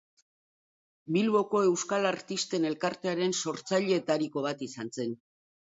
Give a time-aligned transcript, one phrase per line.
[1.17, 5.17] Bilboko Euskal Artisten Elkartearen sortzaileetariko bat izan zen.